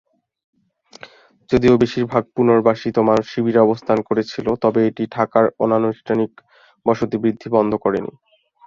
যদিও 1.49 1.73
বেশিরভাগ 1.81 2.23
পুনর্বাসিত 2.35 2.95
মানুষ 3.09 3.25
শিবিরে 3.27 3.59
অবস্থান 3.61 3.97
করেছিল, 4.09 4.47
তবে 4.63 4.79
এটি 4.89 5.03
ঢাকায় 5.15 5.49
অনানুষ্ঠানিক 5.63 6.31
বসতি 6.85 7.17
বৃদ্ধি 7.23 7.47
বন্ধ 7.55 7.71
করেনি। 7.83 8.11